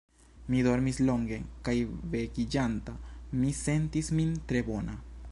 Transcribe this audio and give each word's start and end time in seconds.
Mi 0.51 0.61
dormis 0.67 0.99
longe, 1.09 1.37
kaj 1.67 1.75
vekiĝanta 2.15 2.95
mi 3.41 3.53
sentis 3.59 4.09
min 4.21 4.33
tre 4.53 4.65
bona. 4.71 4.97